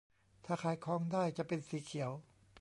[0.45, 2.11] ถ้าขายของได้จะเป็นสีเขียว